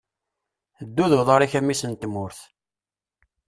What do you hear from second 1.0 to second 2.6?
d uḍar-ik a mmi-s n tmurt!